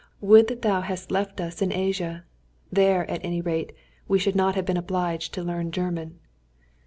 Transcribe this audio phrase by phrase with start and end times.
[0.19, 2.25] Would that thou hadst left us in Asia!
[2.71, 3.71] There, at any rate,
[4.07, 6.17] we should not have been obliged to learn German!